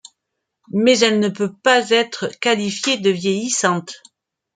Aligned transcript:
Mais 0.71 0.97
elle 1.01 1.19
ne 1.19 1.29
peut 1.29 1.53
pas 1.61 1.91
être 1.91 2.25
qualifiée 2.39 2.97
de 2.97 3.11
vieillissante. 3.11 4.01